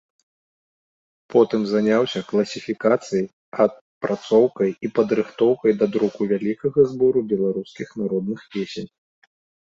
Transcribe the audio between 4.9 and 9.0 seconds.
падрыхтоўкай да друку вялікага збору беларускіх народных песень.